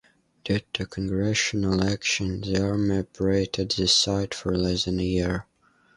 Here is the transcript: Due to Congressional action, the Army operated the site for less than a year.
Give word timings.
Due 0.43 0.61
to 0.73 0.87
Congressional 0.87 1.83
action, 1.83 2.41
the 2.41 2.59
Army 2.59 3.01
operated 3.01 3.69
the 3.69 3.87
site 3.87 4.33
for 4.33 4.57
less 4.57 4.85
than 4.85 4.99
a 4.99 5.03
year. 5.03 5.45